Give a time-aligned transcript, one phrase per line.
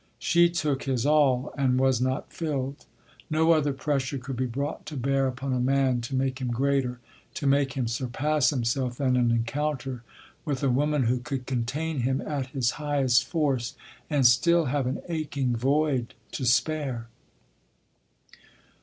[0.17, 2.87] She took his all and was not filled.
[3.29, 6.99] No other pressure could be brought to bear upon a man to make him greater,
[7.35, 10.01] to make him surpass himself, than an encounter
[10.43, 13.75] with a woman who could contain him at his highest force,
[14.09, 17.07] and still have an aching void to spare.